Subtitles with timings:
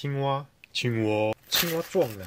[0.00, 0.46] 青蛙。
[0.72, 1.34] 青蛙。
[1.50, 2.24] 青蛙撞奶